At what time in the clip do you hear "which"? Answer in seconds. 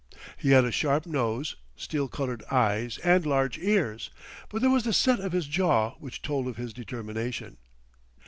5.99-6.23